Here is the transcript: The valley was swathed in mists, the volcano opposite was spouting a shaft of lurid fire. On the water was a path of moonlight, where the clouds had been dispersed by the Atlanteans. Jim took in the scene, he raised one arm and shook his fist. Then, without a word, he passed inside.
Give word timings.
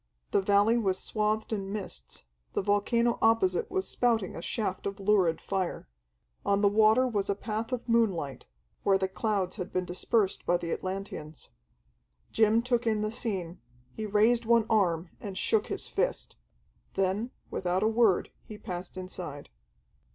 The 0.31 0.41
valley 0.41 0.79
was 0.79 0.97
swathed 0.97 1.53
in 1.53 1.71
mists, 1.71 2.23
the 2.53 2.63
volcano 2.63 3.19
opposite 3.21 3.69
was 3.69 3.87
spouting 3.87 4.35
a 4.35 4.41
shaft 4.41 4.87
of 4.87 4.99
lurid 4.99 5.39
fire. 5.39 5.87
On 6.43 6.61
the 6.61 6.67
water 6.67 7.07
was 7.07 7.29
a 7.29 7.35
path 7.35 7.71
of 7.71 7.87
moonlight, 7.87 8.47
where 8.81 8.97
the 8.97 9.07
clouds 9.07 9.57
had 9.57 9.71
been 9.71 9.85
dispersed 9.85 10.43
by 10.43 10.57
the 10.57 10.71
Atlanteans. 10.71 11.49
Jim 12.31 12.63
took 12.63 12.87
in 12.87 13.03
the 13.03 13.11
scene, 13.11 13.61
he 13.95 14.07
raised 14.07 14.45
one 14.45 14.65
arm 14.71 15.11
and 15.19 15.37
shook 15.37 15.67
his 15.67 15.87
fist. 15.87 16.35
Then, 16.95 17.29
without 17.51 17.83
a 17.83 17.87
word, 17.87 18.31
he 18.43 18.57
passed 18.57 18.97
inside. 18.97 19.49